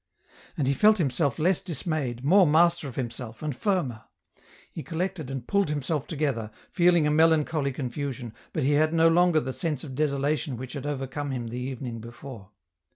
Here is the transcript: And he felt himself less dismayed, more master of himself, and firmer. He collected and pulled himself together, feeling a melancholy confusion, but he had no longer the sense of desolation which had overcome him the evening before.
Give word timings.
And 0.57 0.65
he 0.65 0.73
felt 0.73 0.97
himself 0.97 1.37
less 1.37 1.61
dismayed, 1.61 2.25
more 2.25 2.47
master 2.47 2.87
of 2.87 2.95
himself, 2.95 3.43
and 3.43 3.55
firmer. 3.55 4.05
He 4.71 4.81
collected 4.81 5.29
and 5.29 5.45
pulled 5.47 5.69
himself 5.69 6.07
together, 6.07 6.49
feeling 6.71 7.05
a 7.05 7.11
melancholy 7.11 7.71
confusion, 7.71 8.33
but 8.51 8.63
he 8.63 8.71
had 8.73 8.95
no 8.95 9.07
longer 9.07 9.39
the 9.39 9.53
sense 9.53 9.83
of 9.83 9.93
desolation 9.93 10.57
which 10.57 10.73
had 10.73 10.87
overcome 10.87 11.29
him 11.29 11.49
the 11.49 11.59
evening 11.59 11.99
before. 11.99 12.49